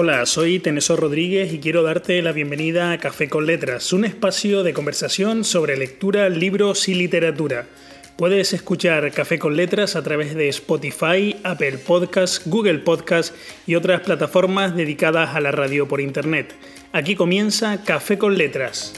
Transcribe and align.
Hola, 0.00 0.24
soy 0.26 0.60
Tenesor 0.60 1.00
Rodríguez 1.00 1.52
y 1.52 1.58
quiero 1.58 1.82
darte 1.82 2.22
la 2.22 2.30
bienvenida 2.30 2.92
a 2.92 2.98
Café 2.98 3.28
con 3.28 3.46
Letras, 3.46 3.92
un 3.92 4.04
espacio 4.04 4.62
de 4.62 4.72
conversación 4.72 5.42
sobre 5.42 5.76
lectura, 5.76 6.28
libros 6.28 6.88
y 6.88 6.94
literatura. 6.94 7.66
Puedes 8.16 8.52
escuchar 8.52 9.10
Café 9.10 9.40
con 9.40 9.56
Letras 9.56 9.96
a 9.96 10.04
través 10.04 10.36
de 10.36 10.48
Spotify, 10.50 11.34
Apple 11.42 11.78
Podcasts, 11.78 12.42
Google 12.44 12.78
Podcasts 12.78 13.34
y 13.66 13.74
otras 13.74 14.02
plataformas 14.02 14.76
dedicadas 14.76 15.34
a 15.34 15.40
la 15.40 15.50
radio 15.50 15.88
por 15.88 16.00
Internet. 16.00 16.54
Aquí 16.92 17.16
comienza 17.16 17.82
Café 17.82 18.18
con 18.18 18.38
Letras. 18.38 18.94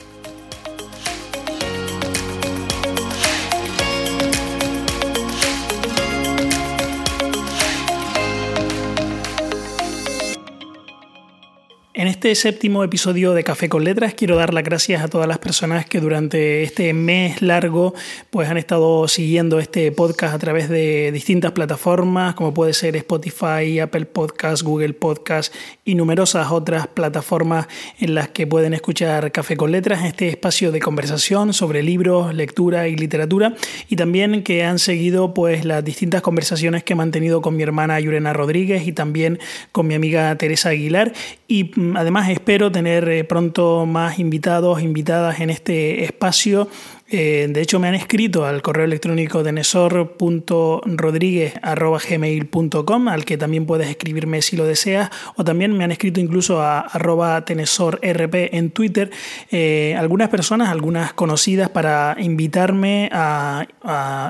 En 12.01 12.07
este 12.07 12.35
séptimo 12.35 12.83
episodio 12.83 13.35
de 13.35 13.45
Café 13.45 13.69
con 13.69 13.85
Letras 13.85 14.15
quiero 14.15 14.35
dar 14.35 14.55
las 14.55 14.65
gracias 14.65 15.03
a 15.03 15.09
todas 15.09 15.29
las 15.29 15.37
personas 15.37 15.85
que 15.85 16.01
durante 16.01 16.63
este 16.63 16.95
mes 16.95 17.43
largo 17.43 17.93
pues 18.31 18.49
han 18.49 18.57
estado 18.57 19.07
siguiendo 19.07 19.59
este 19.59 19.93
podcast 19.93 20.35
a 20.35 20.39
través 20.39 20.71
de 20.71 21.13
distintas 21.13 21.53
plataformas 21.53 22.35
como 22.37 22.55
puede 22.55 22.73
ser 22.73 22.97
Spotify, 22.97 23.81
Apple 23.81 24.07
Podcasts, 24.07 24.63
Google 24.63 24.95
Podcasts 24.95 25.55
y 25.85 25.95
numerosas 25.95 26.51
otras 26.51 26.87
plataformas 26.87 27.67
en 27.99 28.15
las 28.15 28.31
que 28.31 28.47
pueden 28.47 28.73
escuchar 28.73 29.31
Café 29.31 29.59
con 29.59 29.71
Letras, 29.71 30.03
este 30.07 30.29
espacio 30.29 30.73
de 30.73 30.81
conversación 30.81 31.53
sobre 31.53 31.83
libros, 31.83 32.33
lectura 32.35 32.89
y 32.89 32.97
literatura 32.97 33.55
y 33.91 33.97
también 33.97 34.43
que 34.43 34.65
han 34.65 34.79
seguido 34.79 35.35
pues 35.35 35.67
las 35.67 35.85
distintas 35.85 36.23
conversaciones 36.23 36.83
que 36.83 36.95
he 36.95 36.97
mantenido 36.97 37.43
con 37.43 37.57
mi 37.57 37.63
hermana 37.63 38.01
Yurena 38.01 38.33
Rodríguez 38.33 38.87
y 38.87 38.93
también 38.93 39.39
con 39.71 39.87
mi 39.87 39.93
amiga 39.93 40.35
Teresa 40.37 40.71
Aguilar 40.71 41.13
y 41.47 41.73
además 41.97 42.29
espero 42.29 42.71
tener 42.73 43.09
eh, 43.09 43.25
pronto 43.25 43.87
más 43.87 44.19
invitados, 44.19 44.83
invitadas 44.83 45.41
en 45.41 45.51
este 45.51 46.05
espacio 46.05 46.69
eh, 47.11 47.49
de 47.51 47.61
hecho, 47.61 47.81
me 47.81 47.89
han 47.89 47.95
escrito 47.95 48.45
al 48.45 48.63
correo 48.63 48.85
electrónico 48.85 49.43
de 49.43 49.53
al 53.09 53.25
que 53.25 53.37
también 53.37 53.67
puedes 53.67 53.89
escribirme 53.89 54.43
si 54.43 54.57
lo 54.57 54.65
deseas, 54.65 55.11
o 55.35 55.43
también 55.43 55.77
me 55.77 55.83
han 55.83 55.91
escrito 55.91 56.21
incluso 56.21 56.63
a 56.63 56.81
arroba 56.81 57.45
tenesorrp 57.45 58.35
en 58.53 58.71
Twitter. 58.71 59.11
Eh, 59.51 59.97
algunas 59.99 60.29
personas, 60.29 60.69
algunas 60.69 61.13
conocidas, 61.13 61.71
para 61.71 62.17
invitarme 62.19 63.09
a, 63.13 63.67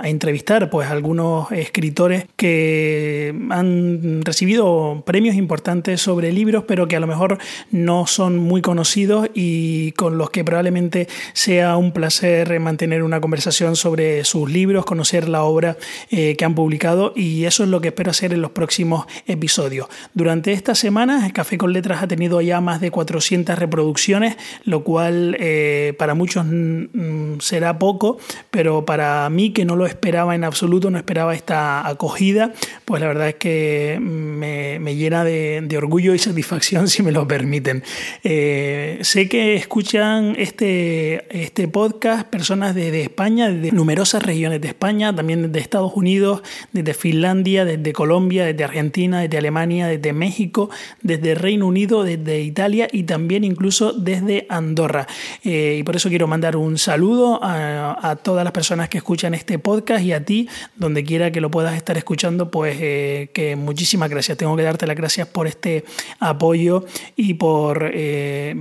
entrevistar 0.05 0.70
pues 0.70 0.89
algunos 0.89 1.53
escritores 1.53 2.27
que 2.37 3.34
han 3.50 4.22
recibido 4.25 5.03
premios 5.05 5.37
importantes 5.37 6.00
sobre 6.00 6.33
libros, 6.33 6.65
pero 6.67 6.89
que 6.89 6.97
a 6.97 7.00
lo 7.00 7.06
mejor 7.06 7.39
no 7.70 8.06
son 8.06 8.39
muy 8.39 8.62
conocidos 8.62 9.28
y 9.34 9.92
con 9.92 10.17
los 10.17 10.31
que 10.31 10.44
probablemente 10.44 11.09
sea 11.33 11.77
un 11.77 11.92
placer 11.92 12.53
mantener 12.70 13.02
una 13.02 13.20
conversación 13.20 13.74
sobre 13.74 14.24
sus 14.24 14.48
libros, 14.48 14.84
conocer 14.84 15.28
la 15.28 15.42
obra 15.42 15.76
eh, 16.12 16.36
que 16.36 16.44
han 16.44 16.54
publicado 16.54 17.12
y 17.16 17.44
eso 17.44 17.64
es 17.64 17.68
lo 17.68 17.80
que 17.80 17.88
espero 17.88 18.12
hacer 18.12 18.32
en 18.32 18.42
los 18.42 18.52
próximos 18.52 19.06
episodios. 19.26 19.88
Durante 20.14 20.52
esta 20.52 20.76
semana, 20.76 21.28
Café 21.32 21.59
con 21.59 21.72
Letras 21.72 22.00
ha 22.00 22.06
tenido 22.06 22.41
ya 22.41 22.60
más 22.60 22.80
de 22.80 22.92
400 22.92 23.59
reproducciones, 23.59 24.36
lo 24.64 24.84
cual 24.84 25.36
eh, 25.41 25.94
para 25.98 26.14
muchos 26.14 26.44
mm, 26.47 27.41
será 27.41 27.76
poco, 27.76 28.19
pero 28.53 28.84
para 28.84 29.28
mí 29.30 29.53
que 29.53 29.64
no 29.64 29.75
lo 29.75 29.84
esperaba 29.84 30.36
en 30.36 30.44
absoluto, 30.44 30.92
no 30.92 30.98
esperaba 30.98 31.34
esta 31.34 31.84
acogida, 31.88 32.53
pues 32.84 33.00
la 33.00 33.09
verdad 33.09 33.30
es 33.30 33.34
que 33.34 33.98
me, 34.00 34.94
llena 34.94 35.25
de, 35.25 35.75
orgullo 35.76 36.14
y 36.14 36.20
satisfacción, 36.20 36.86
si 36.92 37.03
me 37.03 37.10
lo 37.10 37.26
permiten. 37.26 37.82
Eh, 38.22 39.00
sé 39.03 39.28
que 39.28 39.56
escuchan 39.56 40.36
este, 40.38 41.42
este 41.42 41.66
podcast 41.66 42.28
personas 42.28 42.59
desde 42.69 43.03
España, 43.03 43.50
de 43.50 43.72
numerosas 43.72 44.22
regiones 44.22 44.60
de 44.60 44.69
España, 44.69 45.15
también 45.15 45.50
de 45.50 45.59
Estados 45.59 45.93
Unidos, 45.94 46.43
desde 46.72 46.94
Finlandia, 46.94 47.65
desde 47.65 47.93
Colombia, 47.93 48.44
desde 48.44 48.65
Argentina, 48.65 49.21
desde 49.21 49.38
Alemania, 49.38 49.87
desde 49.87 50.12
México, 50.12 50.71
desde 51.00 51.34
Reino 51.34 51.66
Unido, 51.66 52.04
desde 52.04 52.41
Italia 52.41 52.88
y 52.93 53.04
también 53.04 53.44
incluso 53.44 53.93
desde 53.93 54.47
Andorra. 54.48 55.06
Eh, 55.43 55.76
y 55.81 55.82
por 55.82 55.97
eso 55.97 56.09
quiero 56.09 56.26
mandar 56.26 56.56
un 56.56 56.78
saludo 56.78 57.41
a, 57.43 58.16
todas 58.22 58.44
las 58.44 58.53
personas 58.53 58.88
que 58.88 58.98
escuchan 58.98 59.34
este 59.34 59.59
podcast 59.59 60.04
y 60.04 60.12
a 60.12 60.25
ti, 60.25 60.48
donde 60.77 61.04
quiera 61.04 61.31
que 61.31 61.41
lo 61.41 61.50
puedas 61.50 61.75
estar 61.77 61.97
escuchando, 61.97 62.50
pues 62.50 62.77
eh, 62.81 63.31
que 63.32 63.56
muchísimas 63.56 64.10
gracias. 64.10 64.37
Tengo 64.37 64.56
que 64.56 64.62
darte 64.62 64.87
las 64.87 64.97
gracias 64.97 65.27
por 65.27 65.47
este 65.47 65.84
apoyo 66.19 66.84
y 67.16 67.34
por 67.34 67.91
eh, 67.94 68.54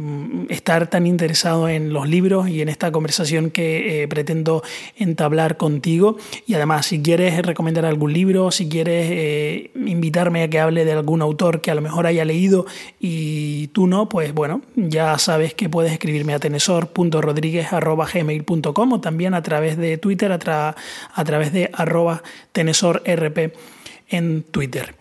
estar 0.50 0.90
tan 0.90 1.08
interesado 1.08 1.68
en 1.68 1.92
los 1.92 2.08
libros 2.08 2.48
y 2.48 2.62
en 2.62 2.70
esta 2.70 2.92
conversación 2.92 3.50
que 3.52 3.89
eh, 3.90 4.08
pretendo 4.08 4.64
entablar 4.98 5.58
contigo. 5.58 6.18
Y 6.46 6.54
además, 6.54 6.86
si 6.86 7.02
quieres 7.02 7.44
recomendar 7.44 7.86
algún 7.86 8.14
libro, 8.14 8.52
si 8.52 8.70
quieres 8.70 9.08
eh, 9.10 9.72
invitarme 9.74 10.44
a 10.44 10.48
que 10.48 10.60
hable 10.60 10.86
de 10.86 10.92
algún 10.92 11.24
autor 11.24 11.60
que 11.60 11.72
a 11.72 11.76
lo 11.76 11.82
mejor 11.82 12.06
haya 12.06 12.24
leído 12.24 12.68
y 13.00 13.70
tú 13.70 13.88
no, 13.88 14.08
pues 14.08 14.32
bueno, 14.32 14.62
ya 14.76 15.18
sabes 15.18 15.56
que 15.56 15.70
puedes 15.70 15.92
escribirme 15.92 16.36
a 16.36 16.40
tenesor.rodríguez.gmail.com 16.40 18.94
o 18.94 19.02
también 19.02 19.34
a 19.34 19.42
través 19.42 19.76
de 19.76 19.98
Twitter, 19.98 20.32
a, 20.32 20.76
través 21.26 21.52
de 21.52 21.72
arroba 21.74 22.22
tenesorrp 22.52 23.56
en 24.08 24.44
Twitter. 24.44 24.94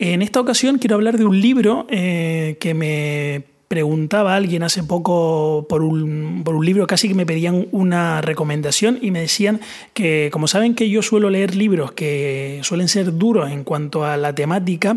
En 0.00 0.22
esta 0.22 0.40
ocasión 0.40 0.78
quiero 0.78 0.96
hablar 0.96 1.18
de 1.18 1.24
un 1.24 1.40
libro 1.40 1.86
eh, 1.88 2.56
que 2.58 2.74
me 2.74 3.53
preguntaba 3.74 4.34
a 4.34 4.36
alguien 4.36 4.62
hace 4.62 4.84
poco 4.84 5.66
por 5.68 5.82
un, 5.82 6.42
por 6.44 6.54
un, 6.54 6.64
libro, 6.64 6.86
casi 6.86 7.08
que 7.08 7.14
me 7.16 7.26
pedían 7.26 7.66
una 7.72 8.20
recomendación 8.20 9.00
y 9.02 9.10
me 9.10 9.18
decían 9.18 9.60
que 9.94 10.28
como 10.32 10.46
saben 10.46 10.76
que 10.76 10.88
yo 10.88 11.02
suelo 11.02 11.28
leer 11.28 11.56
libros 11.56 11.90
que 11.90 12.60
suelen 12.62 12.86
ser 12.86 13.18
duros 13.18 13.50
en 13.50 13.64
cuanto 13.64 14.04
a 14.04 14.16
la 14.16 14.32
temática, 14.32 14.96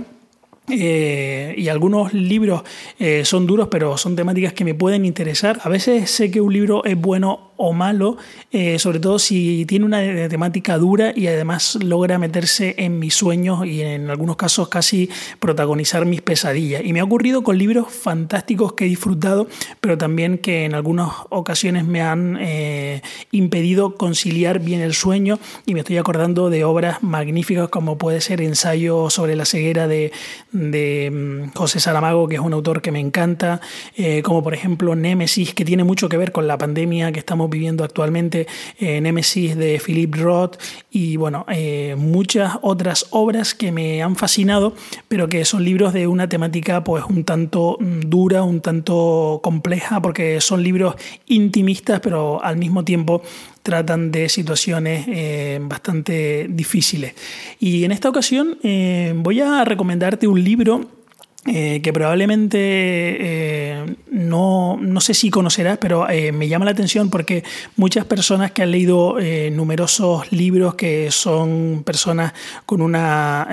eh, 0.70 1.56
y 1.58 1.70
algunos 1.70 2.14
libros 2.14 2.62
eh, 3.00 3.24
son 3.24 3.48
duros, 3.48 3.70
pero 3.72 3.98
son 3.98 4.18
temáticas 4.18 4.52
que 4.52 4.66
me 4.66 4.76
pueden 4.76 5.06
interesar. 5.06 5.62
A 5.64 5.70
veces 5.70 6.12
sé 6.12 6.30
que 6.30 6.42
un 6.42 6.52
libro 6.52 6.84
es 6.84 7.00
bueno 7.00 7.52
o 7.56 7.72
malo, 7.74 8.18
eh, 8.52 8.78
sobre 8.78 9.00
todo 9.00 9.18
si 9.18 9.66
tiene 9.66 9.86
una 9.86 10.28
temática 10.28 10.78
dura 10.78 11.12
y 11.16 11.26
además 11.26 11.80
logra 11.82 12.20
meterse 12.20 12.76
en 12.78 13.00
mis 13.00 13.16
sueños 13.16 13.66
y 13.66 13.82
en 13.82 14.12
algunos 14.12 14.36
casos 14.36 14.68
casi 14.68 15.10
protagonizar 15.40 16.06
mis 16.06 16.22
pesadillas. 16.22 16.84
Y 16.84 16.92
me 16.92 17.00
ha 17.00 17.06
ocurrido 17.06 17.44
con 17.44 17.58
libros 17.58 17.88
fantásticos 17.90 18.74
que 18.74 18.86
he 18.86 18.90
disfrutado, 18.90 19.48
pero 19.80 19.98
también 19.98 20.38
que 20.38 20.66
en 20.66 20.76
algunas 20.76 21.10
ocasiones 21.30 21.86
me 21.86 22.02
han 22.02 22.38
impedido 23.32 23.96
conciliar 23.96 24.60
bien 24.60 24.82
el 24.82 24.94
sueño 24.94 25.40
y 25.66 25.74
me 25.74 25.80
estoy 25.80 25.98
acordando 25.98 26.52
de 26.52 26.64
obras 26.64 27.02
magníficas 27.02 27.70
como 27.70 27.98
puede 27.98 28.22
ser 28.22 28.42
Ensayo 28.42 29.10
sobre 29.10 29.36
la 29.36 29.46
ceguera 29.46 29.88
de 29.88 30.12
de 30.58 31.12
mm, 31.12 31.56
José 31.56 31.80
Saramago, 31.80 32.28
que 32.28 32.36
es 32.36 32.42
un 32.42 32.54
autor 32.54 32.82
que 32.82 32.92
me 32.92 33.00
encanta, 33.00 33.62
eh, 33.96 34.22
como 34.24 34.44
por 34.44 34.54
ejemplo 34.54 34.96
Némesis, 34.96 35.54
que 35.54 35.66
tiene 35.66 35.84
mucho 35.84 36.10
que 36.10 36.18
ver 36.18 36.32
con 36.32 36.48
la 36.48 36.58
pandemia 36.58 37.12
que 37.12 37.20
estamos 37.20 37.50
viviendo 37.50 37.84
actualmente, 37.84 38.48
eh, 38.80 39.00
Némesis 39.02 39.56
de 39.56 39.82
Philip 39.84 40.14
Roth 40.16 40.58
y 40.92 41.18
bueno, 41.18 41.46
eh, 41.50 41.96
muchas 41.98 42.58
otras 42.62 43.08
obras 43.12 43.54
que 43.54 43.72
me 43.72 44.02
han 44.02 44.16
fascinado, 44.16 44.74
pero 45.08 45.30
que 45.30 45.46
son 45.46 45.64
libros 45.64 45.94
de 45.94 46.08
una 46.08 46.28
temática 46.28 46.84
pues 46.84 47.04
un 47.08 47.24
tanto 47.24 47.78
mm, 47.80 48.02
dura, 48.02 48.44
un 48.44 48.62
tanto 48.62 49.40
compleja, 49.44 50.02
porque 50.02 50.42
son 50.42 50.64
libros 50.64 50.96
intimistas, 51.28 52.00
pero 52.00 52.44
al 52.44 52.58
mismo 52.58 52.84
tiempo 52.84 53.22
tratan 53.68 54.14
de 54.14 54.30
situaciones 54.30 55.06
eh, 55.10 55.60
bastante 55.62 56.48
difíciles. 56.50 57.14
Y 57.60 57.84
en 57.84 57.92
esta 57.92 58.08
ocasión 58.08 58.58
eh, 58.64 59.12
voy 59.14 59.42
a 59.42 59.66
recomendarte 59.66 60.26
un 60.26 60.42
libro 60.42 60.86
eh, 61.46 61.82
que 61.84 61.92
probablemente 61.92 63.86
no, 64.10 64.78
no, 64.80 65.02
sé 65.02 65.14
si 65.14 65.30
conocerás, 65.30 65.80
pero 65.80 66.08
me 66.34 66.48
llama 66.48 66.64
la 66.64 66.72
atención 66.72 67.10
porque 67.10 67.44
muchas 67.76 68.06
personas 68.06 68.52
que 68.52 68.64
han 68.64 68.72
leído 68.72 69.18
numerosos 69.52 70.32
libros, 70.32 70.76
que 70.76 71.12
son 71.12 71.84
personas 71.86 72.34
con 72.66 72.82
una 72.82 73.48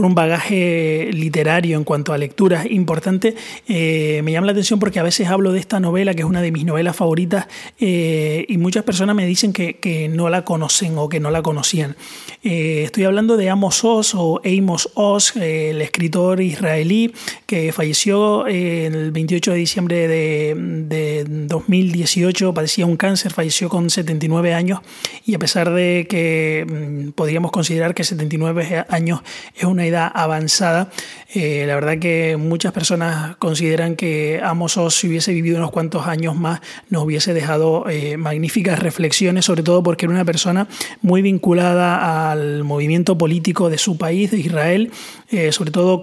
con 0.00 0.06
un 0.06 0.14
bagaje 0.14 1.10
literario 1.12 1.76
en 1.76 1.84
cuanto 1.84 2.14
a 2.14 2.16
lecturas 2.16 2.64
importante, 2.70 3.34
eh, 3.68 4.22
me 4.24 4.32
llama 4.32 4.46
la 4.46 4.52
atención 4.52 4.80
porque 4.80 4.98
a 4.98 5.02
veces 5.02 5.28
hablo 5.28 5.52
de 5.52 5.60
esta 5.60 5.78
novela, 5.78 6.14
que 6.14 6.20
es 6.20 6.26
una 6.26 6.40
de 6.40 6.50
mis 6.50 6.64
novelas 6.64 6.96
favoritas, 6.96 7.48
eh, 7.78 8.46
y 8.48 8.56
muchas 8.56 8.82
personas 8.82 9.14
me 9.14 9.26
dicen 9.26 9.52
que, 9.52 10.08
no 10.10 10.30
la 10.30 10.42
conocen 10.42 10.96
o 10.96 11.10
que 11.10 11.20
no 11.20 11.30
la 11.30 11.42
conocían. 11.42 11.96
Eh, 12.42 12.82
estoy 12.84 13.04
hablando 13.04 13.36
de 13.36 13.50
Amos 13.50 13.84
Oz 13.84 14.14
o 14.14 14.40
Amos 14.42 14.88
Oz, 14.94 15.36
el 15.36 15.82
escritor 15.82 16.40
israelí 16.40 17.12
que 17.46 17.70
falleció 17.70 18.46
el 18.46 19.10
28 19.10 19.52
de 19.52 19.58
diciembre 19.58 20.08
de, 20.08 20.54
de 20.88 21.24
2018, 21.26 22.54
padecía 22.54 22.86
un 22.86 22.96
cáncer, 22.96 23.32
falleció 23.32 23.68
con 23.68 23.90
79 23.90 24.54
años, 24.54 24.80
y 25.26 25.34
a 25.34 25.38
pesar 25.38 25.70
de 25.70 26.06
que 26.08 26.64
mm, 26.66 27.10
podríamos 27.10 27.50
considerar 27.50 27.94
que 27.94 28.04
79 28.04 28.86
años 28.88 29.20
es 29.54 29.64
una 29.64 29.84
edad 29.84 29.89
avanzada. 29.98 30.90
Eh, 31.32 31.64
la 31.64 31.76
verdad 31.76 31.98
que 31.98 32.36
muchas 32.36 32.72
personas 32.72 33.36
consideran 33.36 33.94
que 33.94 34.40
Amos 34.42 34.76
Oz, 34.76 34.96
si 34.96 35.06
hubiese 35.06 35.32
vivido 35.32 35.58
unos 35.58 35.70
cuantos 35.70 36.08
años 36.08 36.34
más, 36.34 36.60
nos 36.88 37.04
hubiese 37.04 37.32
dejado 37.32 37.88
eh, 37.88 38.16
magníficas 38.16 38.80
reflexiones, 38.80 39.44
sobre 39.44 39.62
todo 39.62 39.80
porque 39.80 40.06
era 40.06 40.14
una 40.14 40.24
persona 40.24 40.66
muy 41.02 41.22
vinculada 41.22 42.32
al 42.32 42.64
movimiento 42.64 43.16
político 43.16 43.70
de 43.70 43.78
su 43.78 43.96
país, 43.96 44.32
de 44.32 44.38
Israel, 44.38 44.90
eh, 45.30 45.52
sobre 45.52 45.70
todo 45.70 46.00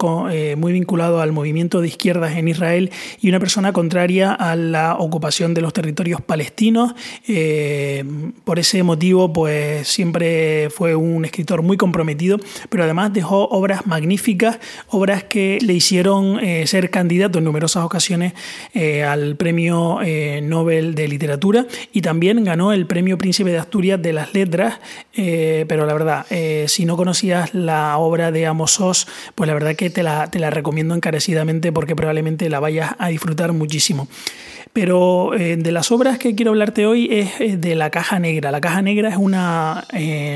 muy 0.56 0.72
vinculado 0.72 1.20
al 1.20 1.32
movimiento 1.32 1.82
de 1.82 1.88
izquierdas 1.88 2.36
en 2.36 2.48
Israel 2.48 2.90
y 3.20 3.28
una 3.28 3.38
persona 3.38 3.72
contraria 3.74 4.32
a 4.32 4.56
la 4.56 4.96
ocupación 4.96 5.52
de 5.52 5.60
los 5.60 5.74
territorios 5.74 6.22
palestinos. 6.22 6.94
por 8.44 8.58
ese 8.58 8.82
motivo, 8.82 9.32
pues 9.32 9.86
siempre 9.86 10.70
fue 10.70 10.94
un 10.94 11.26
escritor 11.26 11.62
muy 11.62 11.76
comprometido, 11.76 12.38
pero 12.70 12.84
además 12.84 13.12
dejó 13.12 13.48
obras 13.48 13.67
magníficas, 13.86 14.58
obras 14.88 15.24
que 15.24 15.58
le 15.60 15.74
hicieron 15.74 16.38
eh, 16.40 16.66
ser 16.66 16.90
candidato 16.90 17.38
en 17.38 17.44
numerosas 17.44 17.84
ocasiones 17.84 18.32
eh, 18.74 19.04
al 19.04 19.36
Premio 19.36 20.00
eh, 20.02 20.40
Nobel 20.42 20.94
de 20.94 21.08
Literatura 21.08 21.66
y 21.92 22.02
también 22.02 22.44
ganó 22.44 22.72
el 22.72 22.86
Premio 22.86 23.18
Príncipe 23.18 23.50
de 23.50 23.58
Asturias 23.58 24.00
de 24.00 24.12
las 24.12 24.34
Letras, 24.34 24.78
pero 25.14 25.84
la 25.84 25.92
verdad, 25.92 26.26
si 26.66 26.84
no 26.84 26.96
conocías 26.96 27.54
la 27.54 27.98
obra 27.98 28.30
de 28.30 28.46
Amos 28.46 28.80
Oz, 28.80 29.06
pues 29.34 29.48
la 29.48 29.54
verdad 29.54 29.74
que 29.74 29.90
te 29.90 30.02
la, 30.02 30.30
te 30.30 30.38
la 30.38 30.50
recomiendo 30.50 30.94
encarecidamente 30.94 31.72
porque 31.72 31.96
probablemente 31.96 32.48
la 32.48 32.60
vayas 32.60 32.94
a 32.98 33.08
disfrutar 33.08 33.52
muchísimo. 33.52 34.08
Pero 34.72 35.32
de 35.34 35.72
las 35.72 35.90
obras 35.90 36.18
que 36.18 36.34
quiero 36.36 36.52
hablarte 36.52 36.86
hoy 36.86 37.08
es 37.10 37.60
de 37.60 37.74
La 37.74 37.90
Caja 37.90 38.20
Negra. 38.20 38.52
La 38.52 38.60
Caja 38.60 38.80
Negra 38.80 39.08
es 39.08 39.16
una 39.16 39.86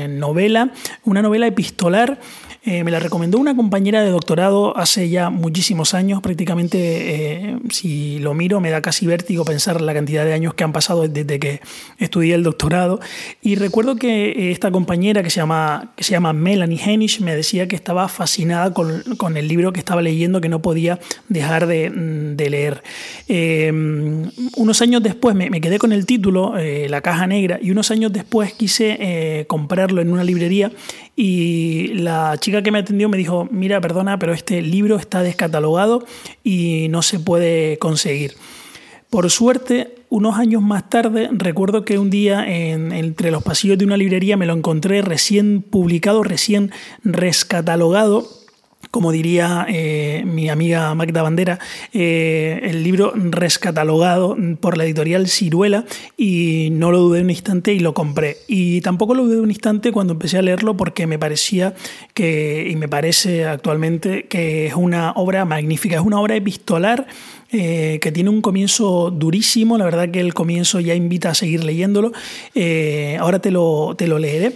novela, 0.09 0.71
una 1.05 1.21
novela 1.21 1.47
epistolar 1.47 2.19
eh, 2.65 2.85
me 2.85 2.91
la 2.91 3.01
recomendó 3.01 3.39
una 3.39 3.57
compañera 3.57 4.01
de 4.03 4.09
doctorado 4.09 4.77
hace 4.77 5.09
ya 5.09 5.29
muchísimos 5.29 5.93
años, 5.93 6.21
prácticamente 6.21 6.77
eh, 6.79 7.57
si 7.69 8.19
lo 8.19 8.33
miro 8.33 8.61
me 8.61 8.69
da 8.69 8.81
casi 8.81 9.05
vértigo 9.05 9.43
pensar 9.43 9.81
la 9.81 9.93
cantidad 9.93 10.23
de 10.23 10.31
años 10.31 10.53
que 10.53 10.63
han 10.63 10.71
pasado 10.71 11.05
desde 11.09 11.39
que 11.41 11.59
estudié 11.97 12.35
el 12.35 12.43
doctorado. 12.43 13.01
Y 13.41 13.55
recuerdo 13.55 13.97
que 13.97 14.29
eh, 14.29 14.51
esta 14.51 14.71
compañera 14.71 15.21
que 15.23 15.29
se 15.29 15.41
llama, 15.41 15.91
que 15.97 16.05
se 16.05 16.11
llama 16.11 16.31
Melanie 16.31 16.79
Henish 16.81 17.19
me 17.19 17.35
decía 17.35 17.67
que 17.67 17.75
estaba 17.75 18.07
fascinada 18.07 18.73
con, 18.73 19.03
con 19.17 19.35
el 19.35 19.49
libro 19.49 19.73
que 19.73 19.79
estaba 19.79 20.01
leyendo, 20.01 20.39
que 20.39 20.47
no 20.47 20.61
podía 20.61 20.99
dejar 21.27 21.67
de, 21.67 21.89
mm, 21.89 22.37
de 22.37 22.49
leer. 22.49 22.83
unos 24.55 24.81
años 24.81 25.03
después 25.03 25.35
me, 25.35 25.49
me, 25.49 25.59
quedé 25.59 25.79
con 25.79 25.91
el 25.91 26.05
título, 26.05 26.53
La 26.55 27.01
caja 27.01 27.27
negra, 27.27 27.59
y 27.61 27.71
unos 27.71 27.91
años 27.91 28.13
después 28.13 28.53
quise 28.53 29.45
comprarlo 29.49 30.01
en 30.01 30.13
una 30.13 30.23
librería 30.23 30.71
y 31.15 31.89
la 31.95 32.37
chica 32.39 32.52
que 32.61 32.71
me 32.71 32.79
atendió 32.79 33.09
me 33.09 33.17
dijo, 33.17 33.47
mira, 33.49 33.81
perdona, 33.81 34.19
pero 34.19 34.33
este 34.33 34.61
libro 34.61 34.97
está 34.97 35.23
descatalogado 35.23 36.05
y 36.43 36.87
no 36.89 37.01
se 37.01 37.19
puede 37.19 37.79
conseguir. 37.79 38.33
Por 39.09 39.29
suerte, 39.29 39.95
unos 40.09 40.37
años 40.37 40.61
más 40.61 40.89
tarde, 40.89 41.29
recuerdo 41.31 41.85
que 41.85 41.97
un 41.97 42.09
día 42.09 42.45
entre 42.47 43.31
los 43.31 43.43
pasillos 43.43 43.77
de 43.77 43.85
una 43.85 43.97
librería 43.97 44.37
me 44.37 44.45
lo 44.45 44.53
encontré 44.53 45.01
recién 45.01 45.61
publicado, 45.61 46.23
recién 46.23 46.71
rescatalogado 47.03 48.42
como 48.91 49.11
diría 49.11 49.65
eh, 49.69 50.23
mi 50.25 50.49
amiga 50.49 50.93
Magda 50.95 51.21
Bandera, 51.21 51.59
eh, 51.93 52.59
el 52.63 52.83
libro 52.83 53.13
rescatalogado 53.15 54.37
por 54.59 54.77
la 54.77 54.85
editorial 54.85 55.27
Ciruela 55.27 55.85
y 56.17 56.69
no 56.71 56.91
lo 56.91 56.99
dudé 56.99 57.21
un 57.21 57.29
instante 57.29 57.73
y 57.73 57.79
lo 57.79 57.93
compré. 57.93 58.37
Y 58.47 58.81
tampoco 58.81 59.15
lo 59.15 59.25
dudé 59.25 59.39
un 59.39 59.49
instante 59.49 59.91
cuando 59.91 60.13
empecé 60.13 60.37
a 60.37 60.41
leerlo 60.41 60.77
porque 60.77 61.07
me 61.07 61.17
parecía 61.19 61.73
que, 62.13 62.67
y 62.69 62.75
me 62.75 62.87
parece 62.87 63.45
actualmente, 63.45 64.27
que 64.27 64.67
es 64.67 64.75
una 64.75 65.11
obra 65.13 65.45
magnífica, 65.45 65.95
es 65.95 66.01
una 66.01 66.19
obra 66.19 66.35
epistolar 66.35 67.07
eh, 67.51 67.99
que 68.01 68.11
tiene 68.11 68.29
un 68.29 68.41
comienzo 68.41 69.11
durísimo, 69.11 69.77
la 69.77 69.85
verdad 69.85 70.09
que 70.09 70.19
el 70.19 70.33
comienzo 70.33 70.79
ya 70.79 70.95
invita 70.95 71.29
a 71.29 71.33
seguir 71.35 71.63
leyéndolo, 71.63 72.11
ahora 73.19 73.39
te 73.39 73.51
lo, 73.51 73.95
te 73.97 74.07
lo 74.07 74.19
leeré. 74.19 74.53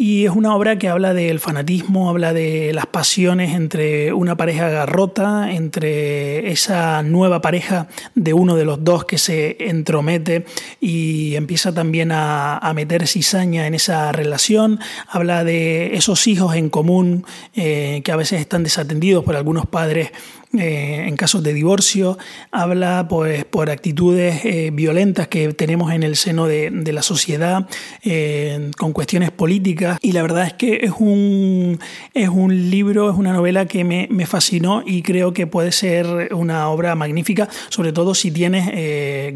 Y 0.00 0.26
es 0.26 0.30
una 0.30 0.54
obra 0.54 0.78
que 0.78 0.88
habla 0.88 1.12
del 1.12 1.40
fanatismo, 1.40 2.08
habla 2.08 2.32
de 2.32 2.72
las 2.72 2.86
pasiones 2.86 3.52
entre 3.52 4.12
una 4.12 4.36
pareja 4.36 4.68
garrota, 4.68 5.50
entre 5.50 6.52
esa 6.52 7.02
nueva 7.02 7.40
pareja 7.40 7.88
de 8.14 8.32
uno 8.32 8.54
de 8.54 8.64
los 8.64 8.84
dos 8.84 9.06
que 9.06 9.18
se 9.18 9.56
entromete 9.58 10.46
y 10.80 11.34
empieza 11.34 11.74
también 11.74 12.12
a, 12.12 12.72
meter 12.76 13.08
cizaña 13.08 13.66
en 13.66 13.74
esa 13.74 14.12
relación. 14.12 14.78
Habla 15.08 15.42
de 15.42 15.96
esos 15.96 16.28
hijos 16.28 16.54
en 16.54 16.70
común 16.70 17.26
eh, 17.56 18.00
que 18.04 18.12
a 18.12 18.16
veces 18.16 18.40
están 18.40 18.62
desatendidos 18.62 19.24
por 19.24 19.34
algunos 19.34 19.66
padres 19.66 20.12
eh, 20.56 21.04
en 21.06 21.14
casos 21.16 21.42
de 21.42 21.52
divorcio, 21.52 22.16
habla 22.50 23.06
pues, 23.06 23.44
por 23.44 23.68
actitudes 23.68 24.46
eh, 24.46 24.70
violentas 24.72 25.28
que 25.28 25.52
tenemos 25.52 25.92
en 25.92 26.02
el 26.02 26.16
seno 26.16 26.46
de, 26.46 26.70
la 26.90 27.02
sociedad, 27.02 27.68
eh, 28.02 28.70
con 28.78 28.94
cuestiones 28.94 29.30
políticas. 29.30 29.98
Y 30.00 30.12
la 30.12 30.22
verdad 30.22 30.46
es 30.46 30.54
que 30.54 30.80
es 30.84 30.92
un, 30.98 31.78
es 32.14 32.30
un 32.30 32.70
libro, 32.70 33.10
es 33.10 33.16
una 33.18 33.34
novela 33.34 33.66
que 33.66 33.84
me, 33.84 34.08
me 34.10 34.24
fascinó 34.24 34.82
y 34.86 35.02
creo 35.02 35.34
que 35.34 35.46
puede 35.46 35.70
ser 35.70 36.30
una 36.32 36.70
obra 36.70 36.94
magnífica, 36.94 37.48
sobre 37.68 37.92
todo 37.92 38.14
si 38.14 38.30
tienes 38.30 38.70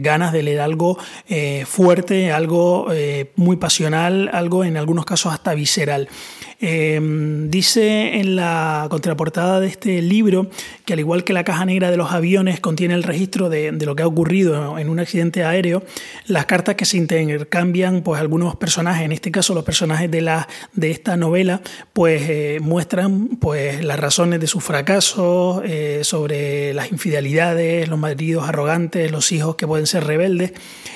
ganas 0.00 0.32
de 0.32 0.42
leer 0.42 0.60
algo 0.60 0.96
fuerte, 1.66 2.32
algo 2.32 2.86
muy 3.36 3.56
pasional, 3.56 4.30
algo 4.32 4.64
en 4.64 4.78
algunos 4.78 5.04
casos 5.04 5.34
hasta 5.34 5.52
visceral. 5.52 6.08
Dice 6.62 8.20
en 8.20 8.36
la 8.36 8.86
contraportada 8.88 9.58
de 9.58 9.66
este 9.66 10.00
libro 10.00 10.48
que 10.84 10.92
al 10.92 11.00
igual 11.00 11.24
que 11.24 11.32
la 11.32 11.42
caja 11.42 11.64
negra 11.64 11.90
de 11.90 11.96
los 11.96 12.12
aviones 12.12 12.60
contiene 12.60 12.94
el 12.94 13.02
registro 13.02 13.48
de, 13.48 13.72
lo 13.72 13.96
que 13.96 14.04
ha 14.04 14.06
ocurrido 14.06 14.78
en 14.78 14.88
un 14.88 15.00
accidente 15.00 15.44
aéreo, 15.44 15.82
las 16.26 16.46
cartas 16.46 16.76
que 16.76 16.84
se 16.84 16.98
intercambian, 16.98 18.02
pues 18.02 18.20
algunos 18.20 18.54
personajes, 18.56 19.04
en 19.04 19.12
este 19.12 19.32
caso 19.32 19.54
los 19.54 19.64
personajes 19.64 20.10
de, 20.10 20.20
la, 20.20 20.48
de 20.72 20.90
esta 20.92 21.16
novela, 21.16 21.62
pues 21.92 22.22
eh, 22.28 22.58
muestran 22.60 23.38
pues, 23.40 23.84
las 23.84 23.98
razones 23.98 24.40
de 24.40 24.46
sus 24.46 24.62
fracasos, 24.62 25.62
eh, 25.64 26.00
sobre 26.04 26.74
las 26.74 26.92
infidelidades, 26.92 27.88
los 27.88 27.98
maridos 27.98 28.48
arrogantes, 28.48 29.10
los 29.10 29.32
hijos 29.32 29.56
que 29.56 29.66
pueden 29.66 29.86
ser 29.86 30.04
rebeldes. 30.04 30.52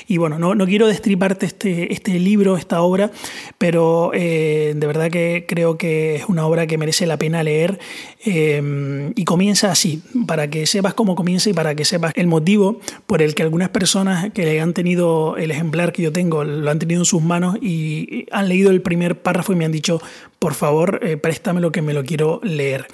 Y 0.07 0.19
bueno, 0.19 0.39
no, 0.39 0.55
no 0.55 0.67
quiero 0.67 0.87
destriparte 0.87 1.47
este, 1.47 1.93
este 1.93 2.21
libro, 2.21 2.57
esta 2.57 2.83
obra, 2.83 3.11
pero 3.59 4.13
eh, 4.15 4.75
de 4.77 4.87
verdad 4.87 5.11
que 5.11 5.45
creo 5.57 5.79
que 5.79 6.17
es 6.17 6.27
una 6.29 6.47
obra 6.47 6.67
que 6.67 6.77
merece 6.77 7.07
la 7.07 7.17
pena 7.17 7.43
leer 7.43 7.79
y 8.27 9.25
comienza 9.25 9.71
así 9.71 10.03
para 10.27 10.51
que 10.51 10.67
sepas 10.67 10.93
cómo 10.93 11.15
comienza 11.15 11.49
y 11.49 11.55
para 11.55 11.75
que 11.75 11.87
sepas 11.87 12.13
el 12.15 12.27
motivo 12.27 12.79
por 13.07 13.23
el 13.23 13.35
que 13.35 13.43
algunas 13.43 13.71
personas 13.71 14.31
que 14.35 14.61
han 14.61 14.75
tenido 14.75 15.39
el 15.39 15.51
ejemplar 15.51 15.93
que 15.93 16.03
yo 16.03 16.13
tengo, 16.13 16.45
lo 16.45 16.71
han 16.71 16.79
tenido 16.79 17.01
en 17.01 17.05
sus 17.07 17.23
manos 17.23 17.57
y 17.63 18.27
han 18.33 18.51
leído 18.51 18.71
el 18.71 18.83
primer 18.83 19.23
párrafo 19.23 19.55
y 19.55 19.57
me 19.57 19.65
han 19.65 19.73
dicho, 19.73 19.99
por 20.39 20.53
favor, 20.53 21.01
eh, 21.03 21.17
préstame 21.17 21.63
lo 21.63 21.73
que 21.73 21.81
me 21.81 21.95
lo 21.95 22.05
quiero 22.05 22.41
leer. 22.43 22.87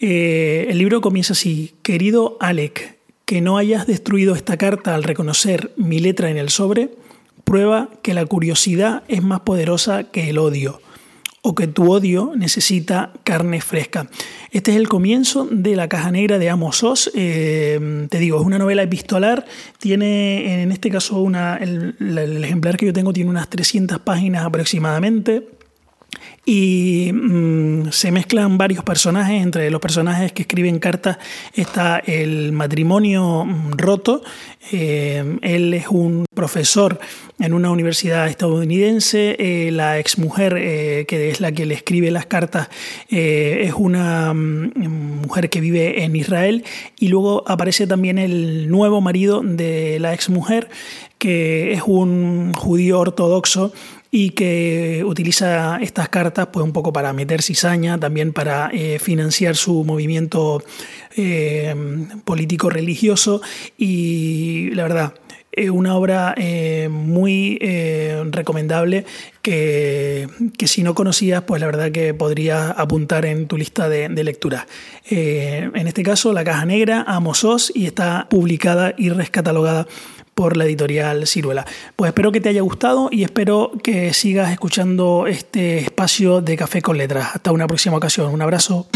Eh, 0.00 0.66
el 0.68 0.76
libro 0.76 1.00
comienza 1.00 1.32
así, 1.32 1.76
querido 1.82 2.36
Alec, 2.40 2.98
que 3.24 3.40
no 3.40 3.56
hayas 3.56 3.86
destruido 3.86 4.34
esta 4.34 4.58
carta 4.58 4.94
al 4.94 5.02
reconocer 5.02 5.72
mi 5.78 5.98
letra 5.98 6.28
en 6.28 6.36
el 6.36 6.50
sobre, 6.50 6.90
prueba 7.44 7.88
que 8.02 8.12
la 8.12 8.26
curiosidad 8.26 9.02
es 9.08 9.22
más 9.22 9.40
poderosa 9.40 10.04
que 10.04 10.28
el 10.28 10.36
odio 10.36 10.82
o 11.42 11.56
que 11.56 11.66
tu 11.66 11.92
odio 11.92 12.32
necesita 12.36 13.12
carne 13.24 13.60
fresca. 13.60 14.08
Este 14.52 14.70
es 14.70 14.76
el 14.76 14.88
comienzo 14.88 15.48
de 15.50 15.74
La 15.74 15.88
Caja 15.88 16.12
Negra 16.12 16.38
de 16.38 16.48
Amos 16.48 16.84
Oz. 16.84 17.10
Eh, 17.14 18.06
te 18.08 18.18
digo, 18.18 18.40
es 18.40 18.46
una 18.46 18.58
novela 18.58 18.84
epistolar. 18.84 19.44
Tiene, 19.78 20.62
en 20.62 20.70
este 20.70 20.88
caso, 20.88 21.20
una, 21.20 21.56
el, 21.56 21.96
el, 21.98 22.44
ejemplar 22.44 22.76
que 22.76 22.86
yo 22.86 22.92
tengo 22.92 23.12
tiene 23.12 23.28
unas 23.28 23.50
300 23.50 23.98
páginas 23.98 24.44
aproximadamente 24.44 25.48
y 26.44 27.12
mm, 27.12 27.92
se 27.92 28.10
mezclan 28.10 28.58
varios 28.58 28.82
personajes. 28.84 29.42
Entre 29.42 29.70
los 29.70 29.80
personajes 29.80 30.32
que 30.32 30.42
escriben 30.42 30.80
cartas 30.80 31.18
está 31.54 31.98
el 31.98 32.52
matrimonio 32.52 33.44
mm, 33.44 33.72
roto. 33.72 34.22
Eh, 34.72 35.38
él 35.42 35.74
es 35.74 35.86
un 35.88 36.24
profesor 36.34 36.98
en 37.38 37.52
una 37.52 37.70
universidad 37.70 38.26
estadounidense. 38.26 39.36
Eh, 39.38 39.70
la 39.70 39.98
exmujer, 39.98 40.56
eh, 40.58 41.04
que 41.06 41.30
es 41.30 41.40
la 41.40 41.52
que 41.52 41.64
le 41.64 41.74
escribe 41.74 42.10
las 42.10 42.26
cartas, 42.26 42.68
es 43.08 43.72
una 43.76 44.34
mm, 44.34 45.22
mujer 45.22 45.48
que 45.48 45.60
vive 45.60 46.02
en 46.02 46.16
Israel. 46.16 46.64
Y 46.98 47.08
luego 47.08 47.44
aparece 47.46 47.86
también 47.86 48.18
el 48.18 48.68
nuevo 48.68 49.00
marido 49.00 49.42
de 49.44 50.00
la 50.00 50.12
exmujer, 50.12 50.68
que 51.18 51.72
es 51.72 51.82
un 51.86 52.52
judío 52.52 52.98
ortodoxo 52.98 53.72
y 54.14 54.30
que 54.30 55.02
utiliza 55.06 55.78
estas 55.80 56.10
cartas 56.10 56.48
pues 56.52 56.62
un 56.62 56.74
poco 56.74 56.92
para 56.92 57.14
meter 57.14 57.40
cizaña, 57.40 57.98
también 57.98 58.34
para 58.34 58.68
eh, 58.70 58.98
financiar 58.98 59.56
su 59.56 59.84
movimiento 59.84 60.62
eh, 61.16 61.74
político 62.26 62.68
religioso 62.68 63.40
y 63.78 64.70
la 64.74 64.82
verdad 64.82 65.14
eh, 65.50 65.70
una 65.70 65.96
obra 65.96 66.34
eh, 66.36 66.88
muy 66.90 67.58
recomendable 68.30 69.06
que, 69.40 70.28
si 70.66 70.82
no 70.82 70.94
conocías, 70.94 71.42
pues 71.44 71.60
la 71.60 71.66
verdad 71.66 71.90
que 71.90 72.12
podrías 72.12 72.74
apuntar 72.76 73.24
en 73.24 73.46
tu 73.46 73.56
lista 73.56 73.88
de, 73.88 74.08
lectura. 74.24 74.66
en 75.08 75.86
este 75.86 76.02
caso, 76.02 76.34
La 76.34 76.44
Caja 76.44 76.66
Negra, 76.66 77.02
Amosos, 77.06 77.72
y 77.74 77.86
está 77.86 78.26
publicada 78.30 78.94
y 78.96 79.08
rescatalogada 79.08 79.86
por 80.34 80.56
la 80.56 80.64
editorial 80.64 81.26
Ciruela. 81.26 81.66
Pues 81.96 82.08
espero 82.10 82.32
que 82.32 82.40
te 82.40 82.48
haya 82.48 82.62
gustado 82.62 83.08
y 83.10 83.24
espero 83.24 83.72
que 83.82 84.12
sigas 84.12 84.50
escuchando 84.52 85.26
este 85.26 85.78
espacio 85.78 86.40
de 86.40 86.56
Café 86.56 86.82
con 86.82 86.98
Letras. 86.98 87.34
Hasta 87.34 87.52
una 87.52 87.66
próxima 87.66 87.96
ocasión. 87.96 88.32
Un 88.32 88.42
abrazo. 88.42 88.88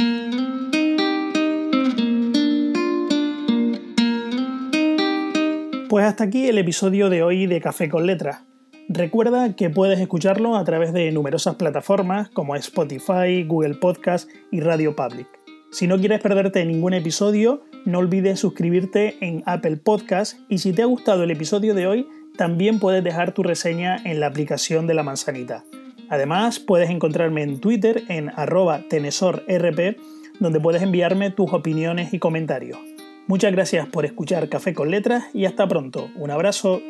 Pues 5.88 6.04
hasta 6.04 6.24
aquí 6.24 6.48
el 6.48 6.58
episodio 6.58 7.10
de 7.10 7.22
hoy 7.22 7.46
de 7.46 7.60
Café 7.60 7.88
con 7.88 8.06
Letras. 8.06 8.42
Recuerda 8.88 9.54
que 9.56 9.70
puedes 9.70 9.98
escucharlo 9.98 10.56
a 10.56 10.64
través 10.64 10.92
de 10.92 11.10
numerosas 11.10 11.56
plataformas 11.56 12.28
como 12.30 12.54
Spotify, 12.56 13.44
Google 13.44 13.74
Podcast 13.74 14.28
y 14.52 14.60
Radio 14.60 14.94
Public. 14.94 15.35
Si 15.76 15.86
no 15.86 15.98
quieres 15.98 16.22
perderte 16.22 16.64
ningún 16.64 16.94
episodio, 16.94 17.60
no 17.84 17.98
olvides 17.98 18.40
suscribirte 18.40 19.18
en 19.20 19.42
Apple 19.44 19.76
Podcast 19.76 20.38
y 20.48 20.56
si 20.56 20.72
te 20.72 20.80
ha 20.80 20.86
gustado 20.86 21.22
el 21.22 21.30
episodio 21.30 21.74
de 21.74 21.86
hoy, 21.86 22.08
también 22.38 22.78
puedes 22.78 23.04
dejar 23.04 23.32
tu 23.32 23.42
reseña 23.42 23.98
en 24.02 24.18
la 24.18 24.28
aplicación 24.28 24.86
de 24.86 24.94
la 24.94 25.02
manzanita. 25.02 25.64
Además, 26.08 26.60
puedes 26.60 26.88
encontrarme 26.88 27.42
en 27.42 27.60
Twitter 27.60 28.04
en 28.08 28.30
arroba 28.36 28.84
tenesorrp, 28.88 29.98
donde 30.40 30.60
puedes 30.60 30.80
enviarme 30.80 31.30
tus 31.30 31.52
opiniones 31.52 32.14
y 32.14 32.20
comentarios. 32.20 32.78
Muchas 33.26 33.52
gracias 33.52 33.86
por 33.86 34.06
escuchar 34.06 34.48
Café 34.48 34.72
con 34.72 34.90
Letras 34.90 35.24
y 35.34 35.44
hasta 35.44 35.68
pronto. 35.68 36.08
Un 36.16 36.30
abrazo. 36.30 36.80